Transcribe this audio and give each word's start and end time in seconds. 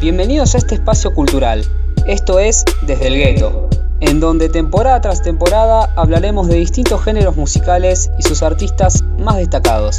Bienvenidos 0.00 0.54
a 0.54 0.58
este 0.58 0.76
espacio 0.76 1.12
cultural. 1.12 1.64
Esto 2.06 2.38
es 2.38 2.64
Desde 2.86 3.08
el 3.08 3.16
Gueto, 3.16 3.68
en 3.98 4.20
donde 4.20 4.48
temporada 4.48 5.00
tras 5.00 5.22
temporada 5.22 5.92
hablaremos 5.96 6.46
de 6.46 6.54
distintos 6.54 7.02
géneros 7.02 7.34
musicales 7.34 8.08
y 8.16 8.22
sus 8.22 8.44
artistas 8.44 9.02
más 9.18 9.38
destacados. 9.38 9.98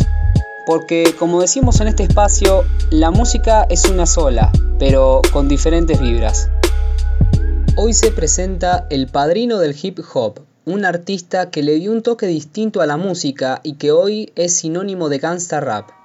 Porque, 0.66 1.14
como 1.20 1.42
decimos 1.42 1.82
en 1.82 1.90
este 1.90 2.04
espacio, 2.04 2.64
la 2.92 3.12
música 3.12 3.66
es 3.70 3.90
una 3.90 4.06
sola, 4.06 4.54
pero 4.80 5.22
con 5.34 5.50
diferentes 5.50 6.00
vibras. 6.00 6.50
Hoy 7.76 7.92
se 7.92 8.12
presenta 8.12 8.88
el 8.90 9.08
padrino 9.08 9.60
del 9.60 9.76
hip 9.82 10.00
hop, 10.14 10.40
un 10.64 10.86
artista 10.86 11.50
que 11.50 11.62
le 11.62 11.74
dio 11.74 11.92
un 11.92 12.04
toque 12.04 12.26
distinto 12.26 12.80
a 12.80 12.86
la 12.86 12.96
música 12.96 13.60
y 13.64 13.74
que 13.74 13.92
hoy 13.92 14.32
es 14.38 14.54
sinónimo 14.54 15.10
de 15.10 15.18
gangsta 15.18 15.60
rap. 15.60 15.99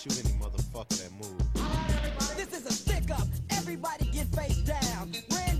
shoot 0.00 0.24
any 0.24 0.34
motherfucker 0.40 0.96
that 0.96 1.10
this 2.34 2.58
is 2.58 2.64
a 2.64 2.72
stick 2.72 3.10
up. 3.10 3.26
Everybody 3.50 4.06
get 4.06 4.26
face 4.28 4.56
down. 4.62 5.12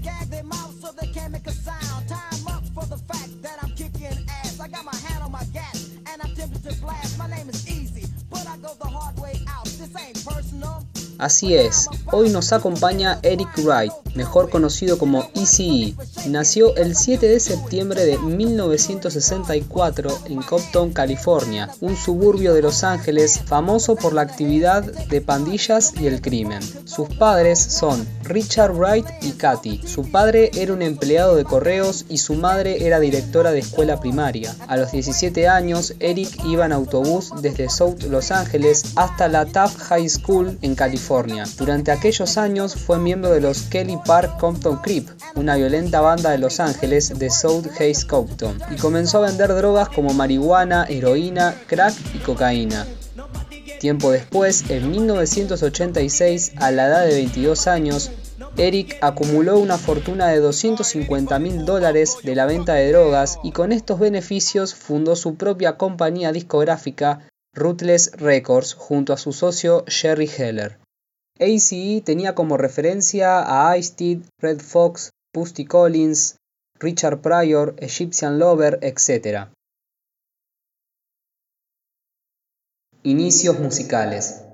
Gag 0.03 0.31
their 0.31 0.45
mouth 0.45 0.75
so 0.81 0.93
they 0.99 1.09
can't 1.09 1.31
make 1.31 1.47
a 1.47 1.53
sound. 1.53 2.09
Time 2.09 2.47
up 2.49 2.65
for 2.75 2.87
the 2.87 2.97
fact 2.97 3.43
that 3.43 3.59
I'm 3.63 3.71
kicking 3.73 4.17
ass. 4.31 4.59
I 4.59 4.69
got 4.69 4.87
my 4.87 4.97
hand 4.97 5.23
on 5.23 5.31
my 5.31 5.45
gas 5.53 5.91
and 6.07 6.23
I'm 6.23 6.35
tempted 6.35 6.63
to 6.63 6.75
blast. 6.81 7.19
My 7.19 7.29
name 7.29 7.51
is 7.51 7.69
Easy, 7.69 8.07
but 8.31 8.47
I 8.47 8.57
go 8.57 8.73
the 8.81 8.89
hard 8.89 9.19
way 9.19 9.39
out. 9.47 9.67
This 9.67 9.95
ain't 9.95 10.25
personal. 10.25 10.87
Así 11.19 11.55
es, 11.55 11.87
hoy 12.07 12.31
nos 12.31 12.51
acompaña 12.51 13.21
Eric 13.23 13.49
Wright, 13.59 13.93
mejor 14.15 14.51
conocido 14.51 14.99
como 14.99 15.29
ECE. 15.35 15.95
Nació 16.29 16.77
el 16.77 16.97
7 16.97 17.29
de 17.29 17.41
septiembre 17.41 18.05
de 18.05 18.19
1964 18.19 20.19
en 20.27 20.43
Compton, 20.43 20.93
California, 20.93 21.71
un 21.81 21.97
suburbio 21.97 22.55
de 22.55 22.63
Los 22.63 22.85
Ángeles 22.85 23.41
famoso 23.45 23.97
por 23.97 24.13
la 24.13 24.23
actividad 24.23 24.83
de 24.83 25.21
pandillas 25.21 25.95
y 26.01 26.07
el 26.07 26.21
crimen. 26.21 26.61
Sus 26.85 27.09
padres 27.09 27.59
son 27.59 28.07
Richard 28.25 28.73
Wright 28.73 29.07
y 29.23 29.33
Katy. 29.33 29.83
Su 29.87 30.11
padre 30.11 30.51
era 30.55 30.73
un 30.73 30.83
empleado 30.83 31.37
de 31.37 31.45
correos 31.45 32.05
y 32.09 32.19
su 32.19 32.35
madre 32.35 32.87
era 32.87 33.01
directora 33.01 33.53
de 33.53 33.61
escuela 33.61 34.01
primaria. 34.01 34.55
A 34.69 34.77
los 34.77 34.93
17 34.93 35.49
años, 35.49 35.95
Eric 36.01 36.45
iba 36.45 36.67
en 36.67 36.73
autobús 36.73 37.33
desde 37.41 37.69
South 37.69 38.03
Los 38.09 38.31
Ángeles 38.31 38.93
hasta 38.97 39.29
la 39.29 39.47
Taft 39.47 39.79
High 39.79 40.09
School 40.09 40.59
en 40.63 40.75
California 40.75 41.31
durante 41.59 41.91
aquellos 41.91 42.39
años 42.39 42.75
fue 42.75 42.99
miembro 42.99 43.31
de 43.31 43.41
los 43.41 43.63
Kelly 43.63 43.99
Compton 44.41 44.79
Creep, 44.79 45.09
una 45.37 45.55
violenta 45.55 46.01
banda 46.01 46.31
de 46.31 46.39
Los 46.39 46.59
Ángeles 46.59 47.17
de 47.17 47.31
South 47.31 47.69
Hayes 47.79 48.05
Compton, 48.05 48.59
y 48.69 48.77
comenzó 48.77 49.19
a 49.19 49.29
vender 49.29 49.55
drogas 49.55 49.89
como 49.89 50.13
marihuana, 50.13 50.85
heroína, 50.89 51.55
crack 51.69 51.95
y 52.13 52.19
cocaína. 52.19 52.89
Tiempo 53.79 54.11
después, 54.11 54.69
en 54.69 54.91
1986, 54.91 56.55
a 56.57 56.73
la 56.73 56.89
edad 56.89 57.07
de 57.07 57.15
22 57.15 57.69
años, 57.69 58.11
Eric 58.57 58.99
acumuló 59.01 59.61
una 59.61 59.79
fortuna 59.79 60.27
de 60.27 60.41
250 60.41 61.39
mil 61.39 61.65
dólares 61.65 62.17
de 62.25 62.35
la 62.35 62.47
venta 62.47 62.75
de 62.75 62.91
drogas 62.91 63.39
y 63.45 63.53
con 63.53 63.71
estos 63.71 64.01
beneficios 64.01 64.75
fundó 64.75 65.15
su 65.15 65.37
propia 65.37 65.77
compañía 65.77 66.33
discográfica 66.33 67.29
Ruthless 67.55 68.11
Records 68.17 68.75
junto 68.75 69.13
a 69.13 69.19
su 69.19 69.33
socio 69.33 69.85
Jerry 69.87 70.29
Heller. 70.37 70.81
ACE 71.41 72.03
tenía 72.05 72.35
como 72.35 72.59
referencia 72.59 73.41
a 73.47 73.77
Ice-T, 73.79 74.21
Red 74.41 74.61
Fox, 74.61 75.11
Pusty 75.33 75.65
Collins, 75.65 76.37
Richard 76.79 77.23
Pryor, 77.23 77.75
Egyptian 77.79 78.39
Lover, 78.39 78.79
etc. 78.83 79.49
Inicios 83.03 83.59
musicales 83.59 84.45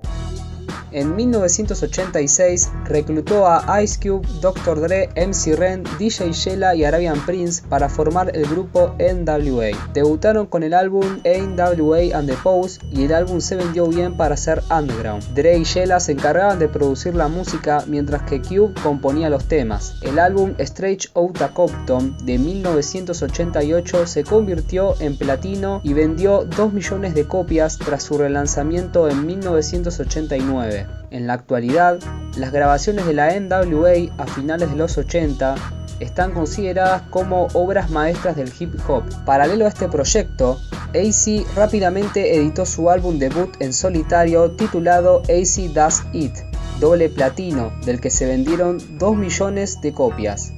en 0.91 1.15
1986 1.15 2.71
reclutó 2.85 3.47
a 3.47 3.81
Ice 3.81 3.99
Cube, 4.01 4.27
Dr. 4.41 4.79
Dre, 4.81 5.09
MC 5.15 5.55
Ren, 5.55 5.83
DJ 5.99 6.31
Shella 6.31 6.75
y 6.75 6.83
Arabian 6.83 7.19
Prince 7.25 7.63
para 7.67 7.89
formar 7.89 8.35
el 8.35 8.45
grupo 8.45 8.95
NWA. 8.99 9.71
Debutaron 9.93 10.45
con 10.47 10.63
el 10.63 10.73
álbum 10.73 11.05
NWA 11.23 12.17
and 12.17 12.29
the 12.29 12.35
Pose 12.43 12.79
y 12.91 13.03
el 13.03 13.13
álbum 13.13 13.41
se 13.41 13.55
vendió 13.55 13.87
bien 13.87 14.15
para 14.15 14.37
ser 14.37 14.61
underground. 14.69 15.23
Dre 15.33 15.57
y 15.57 15.63
Shella 15.63 15.99
se 15.99 16.13
encargaban 16.13 16.59
de 16.59 16.67
producir 16.67 17.15
la 17.15 17.27
música 17.27 17.83
mientras 17.87 18.23
que 18.23 18.41
Cube 18.41 18.73
componía 18.81 19.29
los 19.29 19.45
temas. 19.45 19.95
El 20.01 20.19
álbum 20.19 20.53
Strange 20.57 21.09
Outta 21.13 21.49
Compton 21.53 22.15
de 22.25 22.37
1988 22.37 24.07
se 24.07 24.23
convirtió 24.23 24.95
en 24.99 25.17
platino 25.17 25.81
y 25.83 25.93
vendió 25.93 26.45
2 26.45 26.73
millones 26.73 27.13
de 27.13 27.27
copias 27.27 27.77
tras 27.77 28.03
su 28.03 28.17
relanzamiento 28.17 29.09
en 29.09 29.25
1989. 29.25 30.76
En 31.11 31.27
la 31.27 31.33
actualidad, 31.33 31.99
las 32.37 32.51
grabaciones 32.51 33.05
de 33.05 33.13
la 33.13 33.39
NWA 33.39 34.13
a 34.17 34.27
finales 34.27 34.69
de 34.69 34.75
los 34.75 34.97
80 34.97 35.55
están 35.99 36.33
consideradas 36.33 37.03
como 37.03 37.47
obras 37.53 37.89
maestras 37.89 38.35
del 38.35 38.51
hip 38.59 38.73
hop. 38.87 39.03
Paralelo 39.25 39.65
a 39.65 39.69
este 39.69 39.87
proyecto, 39.87 40.59
AC 40.89 41.45
rápidamente 41.55 42.35
editó 42.35 42.65
su 42.65 42.89
álbum 42.89 43.19
debut 43.19 43.55
en 43.59 43.73
solitario 43.73 44.51
titulado 44.51 45.21
AC 45.23 45.73
Does 45.73 46.03
It, 46.13 46.33
doble 46.79 47.09
platino, 47.09 47.71
del 47.85 47.99
que 47.99 48.09
se 48.09 48.25
vendieron 48.25 48.79
2 48.97 49.15
millones 49.15 49.81
de 49.81 49.93
copias. 49.93 50.53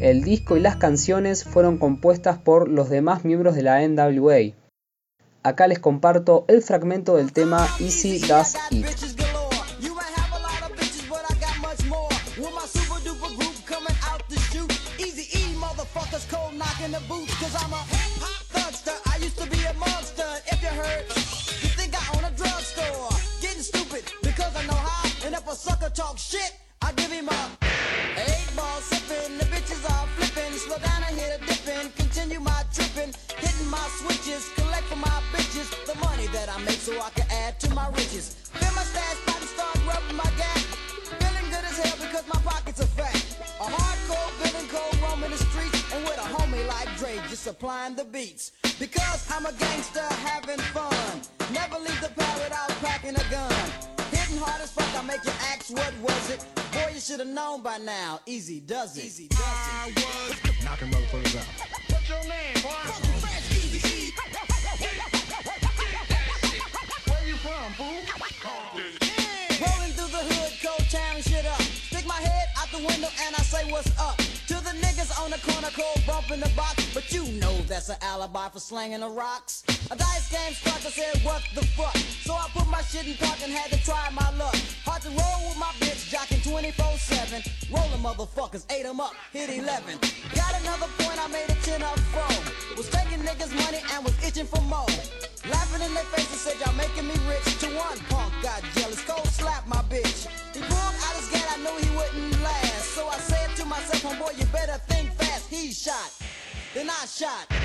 El 0.00 0.22
disco 0.22 0.56
y 0.56 0.60
las 0.60 0.76
canciones 0.76 1.44
fueron 1.44 1.78
compuestas 1.78 2.38
por 2.38 2.68
los 2.68 2.90
demás 2.90 3.24
miembros 3.24 3.54
de 3.54 3.62
la 3.62 3.86
NWA. 3.86 4.54
Acá 5.42 5.66
les 5.68 5.78
comparto 5.78 6.44
el 6.48 6.62
fragmento 6.62 7.16
del 7.16 7.32
tema 7.32 7.68
Easy 7.78 8.18
Does 8.18 8.54
It. 8.70 9.13
Supplying 47.44 47.94
the 47.94 48.04
beats. 48.04 48.52
Because 48.80 49.30
I'm 49.30 49.44
a 49.44 49.52
gangster 49.52 50.00
having 50.00 50.58
fun. 50.72 51.20
Never 51.52 51.78
leave 51.78 52.00
the 52.00 52.08
pad 52.08 52.42
without 52.42 52.70
packing 52.80 53.14
a 53.14 53.30
gun. 53.30 53.52
Hitting 54.10 54.38
hard 54.38 54.62
as 54.62 54.72
fuck, 54.72 54.88
I 54.98 55.02
make 55.06 55.22
you 55.24 55.32
ask 55.52 55.70
what 55.70 55.92
was 56.00 56.30
it. 56.30 56.42
Boy, 56.72 56.92
you 56.94 57.00
should 57.00 57.18
have 57.20 57.28
known 57.28 57.62
by 57.62 57.76
now. 57.76 58.20
Easy 58.24 58.60
does 58.60 58.96
it. 58.96 59.04
Easy 59.04 59.28
does 59.28 59.40
it. 59.40 59.44
I 59.44 59.92
was 59.94 60.64
knocking 60.64 60.88
motherfuckers 60.88 61.38
out. 61.38 61.46
What's 61.90 62.08
your 62.08 62.22
name, 62.22 62.62
boy? 62.62 63.03
That's 77.86 78.00
an 78.00 78.08
alibi 78.08 78.48
for 78.48 78.60
slanging 78.60 79.00
the 79.00 79.08
rocks. 79.08 79.62
A 79.90 79.96
dice 79.96 80.30
game 80.30 80.54
struck, 80.54 80.80
I 80.86 80.90
said, 80.90 81.20
what 81.22 81.42
the 81.54 81.64
fuck? 81.76 81.96
So 81.96 82.32
I 82.32 82.48
put 82.54 82.66
my 82.68 82.80
shit 82.80 83.06
in 83.06 83.14
park 83.14 83.36
and 83.44 83.52
had 83.52 83.70
to 83.72 83.84
try 83.84 84.08
my 84.12 84.30
luck. 84.38 84.56
Hard 84.84 85.02
to 85.02 85.08
roll 85.08 85.38
with 85.48 85.58
my 85.58 85.68
bitch, 85.84 86.08
jocking 86.08 86.40
24-7. 86.40 87.44
Rolling 87.68 88.00
motherfuckers, 88.00 88.64
ate 88.72 88.84
them 88.84 89.00
up, 89.00 89.12
hit 89.32 89.50
11. 89.50 90.00
Got 90.34 90.52
another 90.62 90.88
point, 90.96 91.18
I 91.20 91.28
made 91.28 91.50
a 91.50 91.56
10 91.60 91.82
up 91.82 91.98
phone. 92.14 92.76
Was 92.76 92.88
taking 92.88 93.20
niggas 93.20 93.52
money 93.52 93.80
and 93.92 94.04
was 94.04 94.16
itching 94.24 94.46
for 94.46 94.62
more. 94.62 94.88
Laughing 95.50 95.84
in 95.84 95.92
their 95.92 96.08
faces, 96.16 96.40
said 96.40 96.56
y'all 96.64 96.72
making 96.80 97.04
me 97.04 97.16
rich. 97.28 97.44
To 97.60 97.68
one 97.76 97.98
punk 98.08 98.32
got 98.40 98.64
jealous, 98.76 99.04
cold 99.04 99.28
slap 99.28 99.66
my 99.68 99.82
bitch. 99.92 100.24
He 100.56 100.60
pulled 100.60 100.96
out 101.04 101.14
his 101.20 101.28
gat, 101.28 101.44
I 101.52 101.60
knew 101.60 101.76
he 101.84 101.90
wouldn't 101.92 102.40
last. 102.40 102.96
So 102.96 103.06
I 103.08 103.18
said 103.18 103.52
to 103.60 103.64
myself, 103.66 104.00
homeboy, 104.00 104.38
you 104.40 104.46
better 104.46 104.80
think 104.88 105.12
fast. 105.20 105.50
He 105.50 105.72
shot. 105.72 106.23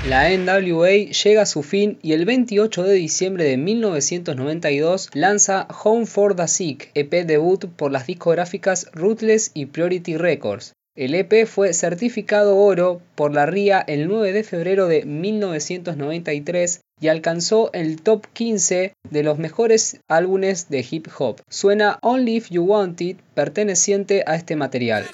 La 0.08 0.30
NWA 0.30 1.10
llega 1.10 1.42
a 1.42 1.46
su 1.46 1.62
fin 1.62 1.98
y 2.00 2.12
el 2.12 2.24
28 2.24 2.84
de 2.84 2.94
diciembre 2.94 3.44
de 3.44 3.56
1992 3.56 5.10
lanza 5.14 5.66
Home 5.82 6.06
for 6.06 6.36
the 6.36 6.46
Sick, 6.46 6.90
EP 6.94 7.26
debut 7.26 7.66
por 7.66 7.90
las 7.90 8.06
discográficas 8.06 8.86
Ruthless 8.92 9.50
y 9.52 9.66
Priority 9.66 10.16
Records. 10.16 10.74
El 10.96 11.14
EP 11.14 11.46
fue 11.46 11.72
certificado 11.72 12.56
oro 12.56 13.00
por 13.14 13.32
la 13.32 13.46
RIA 13.46 13.80
el 13.80 14.06
9 14.06 14.32
de 14.32 14.44
febrero 14.44 14.86
de 14.86 15.04
1993 15.04 16.80
y 17.00 17.08
alcanzó 17.08 17.70
el 17.72 18.02
top 18.02 18.26
15 18.32 18.92
de 19.08 19.22
los 19.22 19.38
mejores 19.38 20.00
álbumes 20.08 20.68
de 20.68 20.86
hip 20.88 21.08
hop. 21.18 21.40
Suena 21.48 21.98
Only 22.02 22.36
If 22.36 22.50
You 22.50 22.64
Want 22.64 23.00
It 23.00 23.18
perteneciente 23.34 24.22
a 24.26 24.36
este 24.36 24.56
material. 24.56 25.06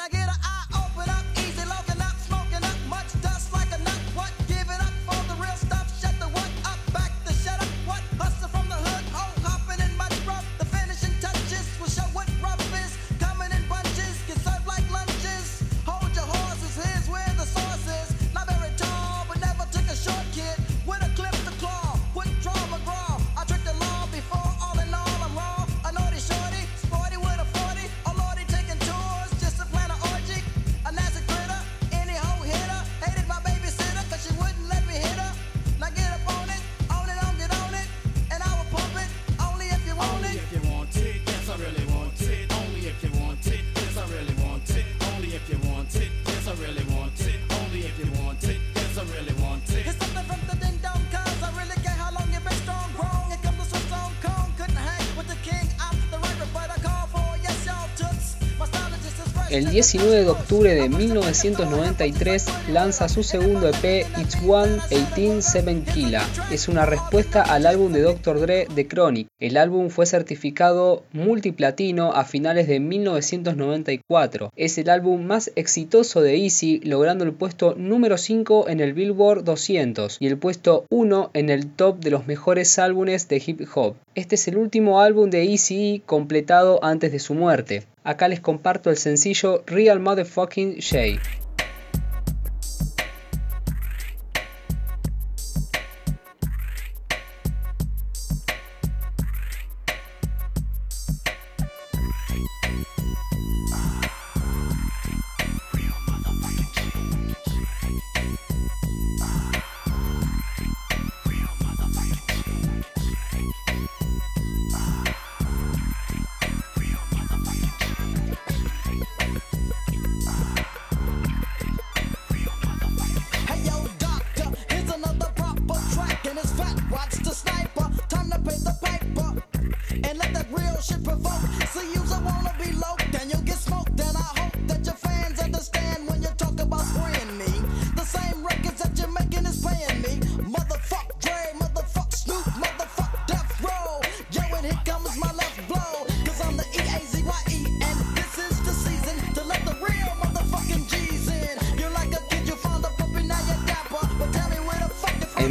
El 59.57 59.71
19 59.71 60.25
de 60.25 60.29
octubre 60.29 60.75
de 60.75 60.91
1993 60.91 62.45
lanza 62.75 63.09
su 63.09 63.23
segundo 63.23 63.71
EP 63.71 64.07
It's 64.21 64.37
One 64.47 64.81
187 64.91 65.83
Killa. 65.95 66.21
Es 66.51 66.69
una 66.69 66.85
respuesta 66.85 67.41
al 67.41 67.65
álbum 67.65 67.91
de 67.91 68.03
Dr. 68.03 68.39
Dre 68.39 68.69
The 68.75 68.87
Chronic. 68.87 69.29
El 69.41 69.57
álbum 69.57 69.89
fue 69.89 70.05
certificado 70.05 71.05
multiplatino 71.15 72.13
a 72.13 72.27
finales 72.27 72.69
de 72.69 72.81
1994. 72.81 74.53
Es 74.57 74.77
el 74.77 74.91
álbum 74.91 75.25
más 75.25 75.51
exitoso 75.57 76.21
de 76.21 76.37
Easy, 76.37 76.81
logrando 76.81 77.25
el 77.25 77.33
puesto 77.33 77.75
número 77.79 78.19
5 78.19 78.69
en 78.69 78.81
el 78.81 78.93
Billboard 78.93 79.43
200 79.43 80.19
y 80.21 80.27
el 80.27 80.37
puesto 80.37 80.85
1 80.91 81.31
en 81.33 81.49
el 81.49 81.67
top 81.71 82.01
de 82.01 82.11
los 82.11 82.27
mejores 82.27 82.79
álbumes 82.79 83.27
de 83.29 83.43
hip 83.47 83.63
hop. 83.75 83.95
Este 84.15 84.35
es 84.35 84.49
el 84.49 84.59
último 84.59 85.01
álbum 85.01 85.31
de 85.31 85.45
Easy 85.45 86.03
completado 86.05 86.85
antes 86.85 87.11
de 87.11 87.21
su 87.21 87.33
muerte. 87.33 87.87
Acá 88.07 88.29
les 88.29 88.39
comparto 88.39 88.89
el 88.89 88.99
sencillo 88.99 89.65
Real 89.67 89.99
Motherfucking 89.99 90.77
Shay. 90.77 91.19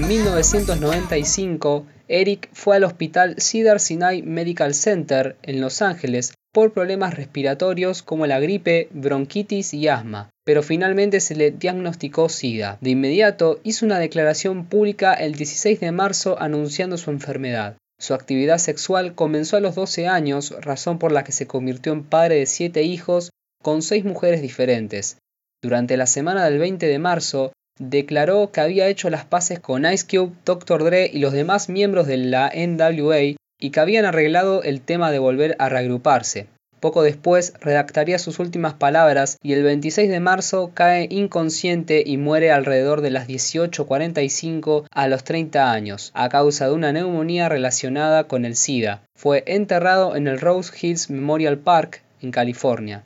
En 0.05 0.09
1995, 0.09 1.87
Eric 2.07 2.49
fue 2.53 2.75
al 2.75 2.83
hospital 2.83 3.37
Cedar 3.39 3.79
Sinai 3.79 4.21
Medical 4.21 4.75
Center 4.75 5.35
en 5.41 5.59
Los 5.59 5.81
Ángeles 5.81 6.35
por 6.53 6.73
problemas 6.73 7.15
respiratorios 7.15 8.03
como 8.03 8.27
la 8.27 8.39
gripe, 8.39 8.87
bronquitis 8.91 9.73
y 9.73 9.87
asma, 9.87 10.29
pero 10.43 10.61
finalmente 10.61 11.19
se 11.21 11.35
le 11.35 11.49
diagnosticó 11.49 12.29
SIDA. 12.29 12.77
De 12.81 12.91
inmediato 12.91 13.59
hizo 13.63 13.83
una 13.83 13.97
declaración 13.97 14.67
pública 14.67 15.11
el 15.15 15.33
16 15.33 15.79
de 15.79 15.91
marzo 15.91 16.39
anunciando 16.39 16.97
su 16.97 17.09
enfermedad. 17.09 17.75
Su 17.99 18.13
actividad 18.13 18.59
sexual 18.59 19.15
comenzó 19.15 19.57
a 19.57 19.61
los 19.61 19.73
12 19.73 20.07
años, 20.07 20.53
razón 20.61 20.99
por 20.99 21.13
la 21.13 21.23
que 21.23 21.31
se 21.31 21.47
convirtió 21.47 21.93
en 21.93 22.03
padre 22.03 22.35
de 22.35 22.45
siete 22.45 22.83
hijos 22.83 23.31
con 23.63 23.81
seis 23.81 24.05
mujeres 24.05 24.43
diferentes. 24.43 25.17
Durante 25.63 25.97
la 25.97 26.05
semana 26.05 26.45
del 26.45 26.59
20 26.59 26.85
de 26.85 26.99
marzo, 26.99 27.53
declaró 27.79 28.51
que 28.51 28.61
había 28.61 28.87
hecho 28.87 29.09
las 29.09 29.25
paces 29.25 29.59
con 29.59 29.85
Ice 29.85 30.05
Cube, 30.07 30.33
Dr. 30.45 30.83
Dre 30.83 31.09
y 31.11 31.19
los 31.19 31.33
demás 31.33 31.69
miembros 31.69 32.07
de 32.07 32.17
la 32.17 32.51
NWA 32.55 33.35
y 33.59 33.69
que 33.71 33.79
habían 33.79 34.05
arreglado 34.05 34.63
el 34.63 34.81
tema 34.81 35.11
de 35.11 35.19
volver 35.19 35.55
a 35.59 35.69
reagruparse. 35.69 36.47
Poco 36.79 37.03
después 37.03 37.53
redactaría 37.61 38.19
sus 38.19 38.37
últimas 38.37 38.73
palabras 38.73 39.37
y 39.41 39.53
el 39.53 39.63
26 39.63 40.09
de 40.09 40.19
marzo 40.19 40.71
cae 40.73 41.07
inconsciente 41.09 42.03
y 42.05 42.17
muere 42.17 42.51
alrededor 42.51 43.01
de 43.01 43.09
las 43.09 43.27
18.45 43.27 44.85
a 44.91 45.07
los 45.07 45.23
30 45.23 45.71
años, 45.71 46.11
a 46.13 46.29
causa 46.29 46.67
de 46.67 46.73
una 46.73 46.91
neumonía 46.91 47.49
relacionada 47.49 48.25
con 48.25 48.45
el 48.45 48.55
SIDA. 48.55 49.01
Fue 49.15 49.43
enterrado 49.47 50.15
en 50.15 50.27
el 50.27 50.39
Rose 50.39 50.73
Hills 50.79 51.09
Memorial 51.09 51.57
Park, 51.57 52.03
en 52.21 52.31
California. 52.31 53.03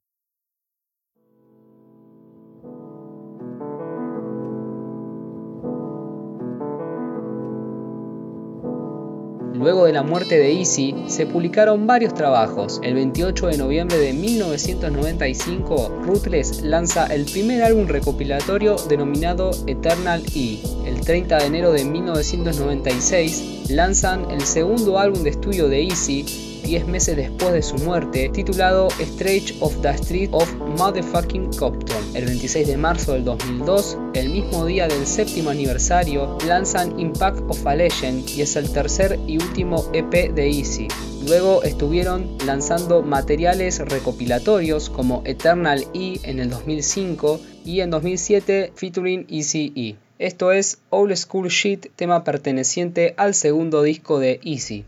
Luego 9.59 9.83
de 9.83 9.91
la 9.91 10.03
muerte 10.03 10.39
de 10.39 10.57
Easy, 10.57 10.95
se 11.07 11.25
publicaron 11.25 11.85
varios 11.85 12.13
trabajos. 12.13 12.79
El 12.81 12.93
28 12.93 13.47
de 13.47 13.57
noviembre 13.57 13.97
de 13.97 14.13
1995, 14.13 15.99
Ruthless 16.01 16.61
lanza 16.61 17.07
el 17.07 17.25
primer 17.25 17.61
álbum 17.63 17.85
recopilatorio 17.85 18.77
denominado 18.87 19.51
Eternal 19.67 20.23
E. 20.33 20.59
El 20.85 21.01
30 21.01 21.39
de 21.39 21.45
enero 21.45 21.73
de 21.73 21.83
1996, 21.83 23.69
lanzan 23.69 24.31
el 24.31 24.39
segundo 24.45 24.97
álbum 24.97 25.23
de 25.23 25.31
estudio 25.31 25.67
de 25.67 25.83
Easy, 25.83 26.23
10 26.63 26.87
meses 26.87 27.17
después 27.17 27.51
de 27.51 27.61
su 27.61 27.75
muerte, 27.79 28.29
titulado 28.29 28.87
Stretch 28.91 29.55
of 29.59 29.75
the 29.81 29.89
Street 29.89 30.29
of 30.31 30.49
Motherfucking 30.77 31.51
Compton. 31.57 31.98
El 32.15 32.25
26 32.25 32.67
de 32.67 32.77
marzo 32.77 33.13
del 33.13 33.23
2002, 33.23 33.97
el 34.15 34.29
mismo 34.29 34.65
día 34.65 34.87
del 34.87 35.05
séptimo 35.05 35.51
aniversario, 35.51 36.39
lanzan 36.47 36.99
Impact 36.99 37.41
of 37.47 37.67
a 37.67 37.75
Legend 37.75 38.27
y 38.31 38.41
es 38.41 38.55
el 38.55 38.71
tercer 38.71 39.19
y 39.27 39.37
último 39.37 39.85
EP 39.93 40.33
de 40.33 40.49
Easy. 40.49 40.87
Luego 41.27 41.61
estuvieron 41.61 42.35
lanzando 42.47 43.03
materiales 43.03 43.79
recopilatorios 43.79 44.89
como 44.89 45.21
Eternal 45.25 45.85
E 45.93 46.19
en 46.23 46.39
el 46.39 46.49
2005 46.49 47.39
y 47.63 47.81
en 47.81 47.91
2007 47.91 48.73
featuring 48.75 49.27
Easy 49.29 49.71
E. 49.75 49.95
Esto 50.17 50.51
es 50.51 50.79
Old 50.89 51.15
School 51.15 51.49
Shit, 51.49 51.87
tema 51.95 52.23
perteneciente 52.23 53.13
al 53.17 53.35
segundo 53.35 53.83
disco 53.83 54.19
de 54.19 54.39
Easy. 54.43 54.83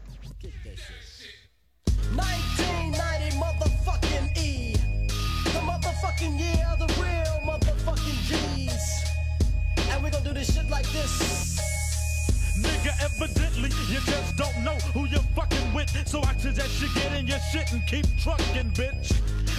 You 13.91 13.99
just 14.05 14.37
don't 14.37 14.63
know 14.63 14.75
who 14.93 15.05
you're 15.05 15.27
fucking 15.35 15.73
with. 15.73 15.89
So 16.07 16.21
I 16.23 16.33
suggest 16.37 16.81
you 16.81 16.87
get 16.95 17.11
in 17.13 17.27
your 17.27 17.39
shit 17.51 17.71
and 17.73 17.85
keep 17.85 18.05
trucking, 18.19 18.71
bitch. 18.71 19.09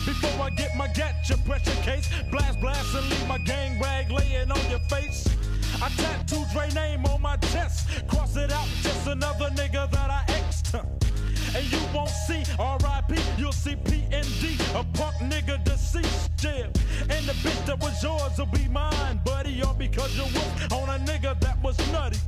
Before 0.06 0.46
I 0.46 0.50
get 0.50 0.74
my 0.76 0.88
your 1.28 1.38
pressure 1.38 1.82
case, 1.82 2.08
blast, 2.30 2.60
blast, 2.60 2.94
and 2.94 3.08
leave 3.10 3.28
my 3.28 3.38
gang 3.38 3.78
rag 3.80 4.10
laying 4.10 4.50
on 4.50 4.70
your 4.70 4.80
face. 4.90 5.28
I 5.82 5.88
tattooed 5.90 6.48
Dre 6.52 6.70
name 6.70 7.04
on 7.06 7.20
my 7.20 7.36
chest. 7.52 8.06
Cross 8.08 8.36
it 8.36 8.50
out, 8.50 8.66
just 8.82 9.06
another 9.06 9.50
nigga 9.50 9.90
that 9.90 10.10
I 10.10 10.24
exed. 10.28 10.82
And 11.54 11.70
you 11.70 11.78
won't 11.94 12.08
see 12.08 12.42
R.I.P. 12.58 13.20
You'll 13.36 13.52
see 13.52 13.76
P.N.D. 13.76 14.56
A 14.74 14.84
punk 14.96 15.16
nigga 15.16 15.62
deceased, 15.62 16.30
yeah. 16.42 16.66
And 17.10 17.26
the 17.26 17.34
bitch 17.44 17.66
that 17.66 17.78
was 17.78 18.02
yours 18.02 18.38
will 18.38 18.46
be 18.46 18.66
mine, 18.68 19.20
buddy. 19.24 19.62
All 19.62 19.74
because 19.74 20.16
you 20.16 20.24
was 20.24 20.72
on 20.72 20.88
a 20.88 20.98
nigga 21.04 21.38
that 21.40 21.62
was 21.62 21.76
nutty. 21.92 22.18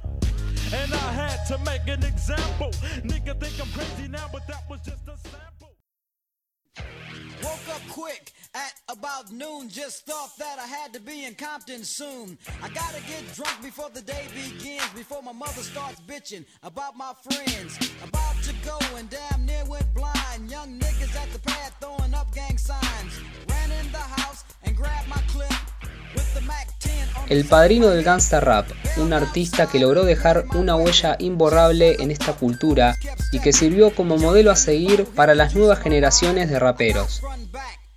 And 0.75 0.93
I 0.93 1.13
had 1.13 1.45
to 1.47 1.59
make 1.59 1.87
an 1.87 2.03
example. 2.05 2.71
Nigga 3.03 3.39
think 3.41 3.55
I'm 3.63 3.73
crazy 3.79 4.09
now, 4.09 4.27
but 4.33 4.47
that 4.49 4.65
was 4.69 4.81
just 4.81 5.07
a 5.07 5.17
sample. 5.29 5.75
Woke 7.45 7.69
up 7.77 7.83
quick 7.91 8.33
at 8.55 8.73
about 8.89 9.31
noon. 9.31 9.69
Just 9.69 10.05
thought 10.05 10.31
that 10.39 10.59
I 10.59 10.67
had 10.67 10.93
to 10.95 11.01
be 11.01 11.27
in 11.27 11.35
Compton 11.37 11.85
soon. 11.85 12.37
I 12.61 12.69
gotta 12.71 13.01
get 13.03 13.23
drunk 13.35 13.63
before 13.63 13.91
the 13.91 14.03
day 14.03 14.27
begins. 14.35 14.89
Before 14.97 15.23
my 15.23 15.33
mother 15.33 15.63
starts 15.63 16.01
bitching 16.01 16.45
about 16.65 16.97
my 16.97 17.13
friends. 17.23 17.79
About 18.03 18.37
to 18.43 18.53
go 18.65 18.79
and 18.97 19.09
damn 19.09 19.47
near 19.47 19.65
went 19.67 19.93
blind. 19.95 20.51
Young 20.51 20.81
niggas 20.81 21.15
at 21.15 21.31
the 21.31 21.39
pad 21.39 21.73
throwing 21.81 22.15
up 22.15 22.35
gang 22.35 22.59
signs. 22.59 23.21
Ran 23.49 23.71
in 23.71 23.93
the 23.93 23.99
house 23.99 24.43
and 24.65 24.77
grabbed 24.77 25.09
my 25.09 25.23
clip. 25.29 25.53
With 26.15 26.33
the 26.35 26.41
Mac 26.43 26.65
10 26.65 26.65
on 26.65 26.74
El 27.29 27.47
padrino 27.47 27.89
del 27.89 28.05
gangsta 28.05 28.41
rap, 28.41 28.67
un 28.99 29.13
artista 29.13 29.67
que 29.67 29.79
logró 29.79 30.05
dejar 30.05 30.45
una 30.55 30.77
huella 30.77 31.17
imborrable 31.19 31.97
en 31.99 32.11
esta 32.11 32.35
cultura 32.35 32.97
y 33.33 33.41
que 33.41 33.53
sirvió 33.53 33.95
como 33.95 34.19
modelo 34.19 34.51
a 34.51 34.57
seguir 34.57 35.07
para 35.07 35.35
las 35.35 35.55
nuevas 35.55 35.81
generaciones 35.81 36.51
de 36.51 36.59
raperos. 36.59 37.23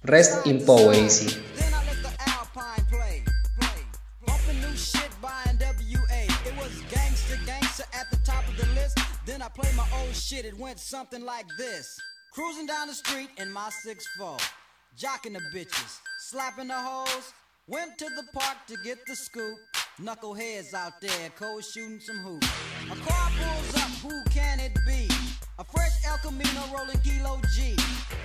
Rest 0.04 0.48
in 0.48 0.64
this. 11.58 12.00
Cruising 12.34 12.68
down 12.68 12.88
the 12.88 12.94
street 12.94 13.30
in 13.38 13.52
my 13.52 13.70
6'4. 13.86 14.40
Jocking 14.98 15.34
the 15.34 15.42
bitches. 15.54 16.00
Slapping 16.20 16.68
the 16.68 16.74
hoes. 16.74 17.34
Went 17.70 17.98
to 17.98 18.06
the 18.16 18.24
park 18.32 18.56
to 18.68 18.78
get 18.82 19.06
the 19.08 19.16
scoop. 19.16 19.58
Knuckleheads 20.00 20.74
out 20.74 21.02
there, 21.02 21.30
cold 21.36 21.66
shooting 21.66 22.00
some 22.00 22.16
hoops. 22.20 22.48
A 22.90 22.96
car 22.96 23.30
pulls 23.38 23.76
up, 23.76 23.92
who 24.02 24.24
can 24.30 24.62
it 24.62 24.74
be? 24.88 25.10
A 25.60 25.66
fresh 25.66 25.92
El 26.08 26.18
Camino 26.20 26.62
rolling 26.74 26.98
Kilo 27.00 27.42
G. 27.54 27.76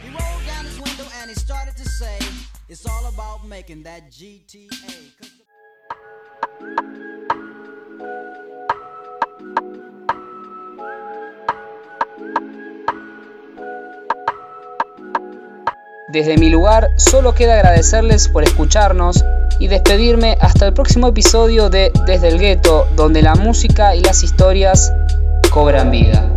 He 0.05 0.09
rolled 0.11 0.47
down 0.47 0.65
his 0.65 0.79
window 0.79 1.07
and 1.21 1.29
he 1.29 1.35
started 1.35 1.77
to 1.77 1.89
say, 1.89 2.21
It's 2.69 2.87
all 2.87 3.07
about 3.07 3.45
making 3.45 3.83
that 3.83 4.13
GTA. 4.13 5.32
Desde 16.13 16.37
mi 16.37 16.51
lugar 16.51 16.91
solo 16.97 17.35
queda 17.35 17.55
agradecerles 17.55 18.29
por 18.29 18.43
escucharnos 18.43 19.25
y 19.59 19.69
despedirme 19.69 20.37
hasta 20.43 20.67
el 20.67 20.75
próximo 20.75 21.09
episodio 21.09 21.71
de 21.71 21.91
Desde 22.05 22.29
el 22.29 22.39
Gueto, 22.39 22.87
donde 22.95 23.23
la 23.23 23.35
música 23.35 23.97
y 23.97 24.03
las 24.03 24.23
historias 24.23 24.93
cobran 25.51 25.91
vida. 25.91 26.32